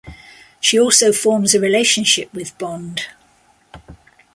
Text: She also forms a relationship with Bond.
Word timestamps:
She 0.59 0.79
also 0.79 1.11
forms 1.13 1.53
a 1.53 1.59
relationship 1.59 2.33
with 2.33 2.57
Bond. 2.57 3.01